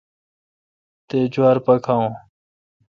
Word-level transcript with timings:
تے°جوار 1.07 1.57
پا 1.65 1.73
کھاوون۔ 1.85 2.13